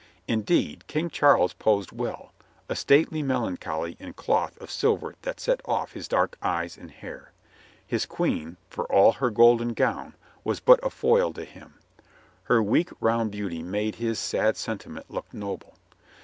[0.27, 2.33] Indeed, King Charles posed well—
[2.69, 7.33] a stately melancholy in cloth of silver that set off his dark eyes and hair.
[7.85, 11.75] His Queen, for all her golden gown, was but a foil to him.
[12.45, 15.75] Her weak, round beauty made his sad sentiment look noble.